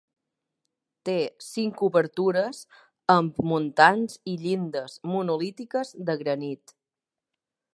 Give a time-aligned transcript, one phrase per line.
[1.09, 1.13] Té
[1.47, 2.61] cinc obertures
[3.17, 6.75] amb muntants i llindes monolítiques de granit.